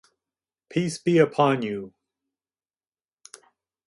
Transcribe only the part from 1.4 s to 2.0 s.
you.